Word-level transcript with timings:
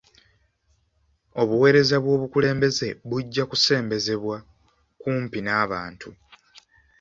Obuweereza 1.41 1.95
bw'obukulembeze 2.03 2.87
bujja 3.09 3.43
kusembezebwa 3.51 4.37
kumpi 5.01 5.39
n'abantu. 5.43 6.09